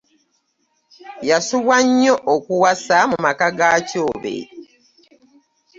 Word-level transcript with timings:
Yasubwa 1.29 1.77
nnyo 1.85 2.15
okuwasa 2.35 2.97
mu 3.09 3.17
maka 3.25 3.47
ga 3.57 3.71
Kyobe. 3.87 4.35